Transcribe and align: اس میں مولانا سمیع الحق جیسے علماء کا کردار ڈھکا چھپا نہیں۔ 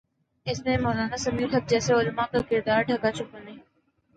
اس 0.45 0.61
میں 0.65 0.77
مولانا 0.77 1.17
سمیع 1.17 1.45
الحق 1.47 1.69
جیسے 1.69 1.93
علماء 1.93 2.25
کا 2.31 2.39
کردار 2.49 2.81
ڈھکا 2.83 3.11
چھپا 3.11 3.39
نہیں۔ 3.39 3.57